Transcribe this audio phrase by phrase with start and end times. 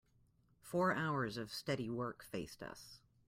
[0.61, 3.01] Four hours of steady work faced us.